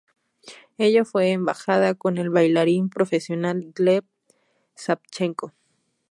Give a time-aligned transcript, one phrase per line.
[0.79, 4.03] Ella fue emparejada con el bailarín profesional Gleb
[4.73, 5.53] Savchenko.